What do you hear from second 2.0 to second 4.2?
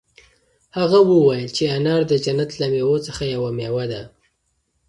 د جنت له مېوو څخه یوه مېوه ده.